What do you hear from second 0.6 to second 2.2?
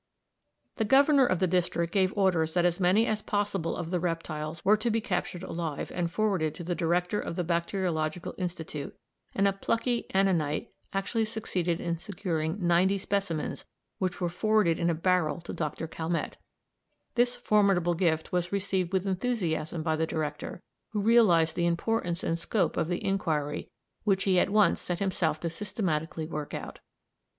The governor of the district gave